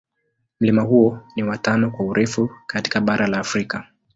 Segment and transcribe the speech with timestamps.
[0.59, 3.87] Mlima huo ni wa tano kwa urefu katika bara la Afrika.